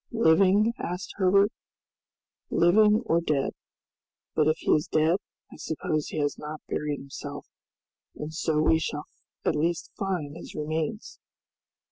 "Living?" 0.09 0.73
asked 0.79 1.13
Herbert. 1.17 1.51
"Living 2.49 3.03
or 3.05 3.21
dead. 3.21 3.51
But 4.33 4.47
if 4.47 4.57
he 4.57 4.71
is 4.71 4.87
dead, 4.87 5.17
I 5.53 5.57
suppose 5.57 6.07
he 6.07 6.17
has 6.17 6.39
not 6.39 6.59
buried 6.67 6.97
himself, 6.97 7.45
and 8.15 8.33
so 8.33 8.59
we 8.59 8.79
shall 8.79 9.05
at 9.45 9.55
least 9.55 9.91
find 9.99 10.35
his 10.35 10.55
remains!" 10.55 11.19